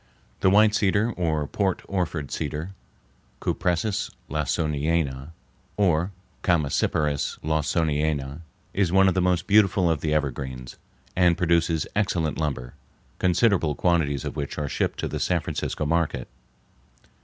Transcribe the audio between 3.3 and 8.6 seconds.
(Cupressus Lawsoniana, or Chamæcyparis Lawsoniana),